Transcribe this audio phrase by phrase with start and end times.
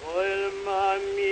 [0.00, 1.31] 为了妈咪。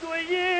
[0.00, 0.55] 对耶。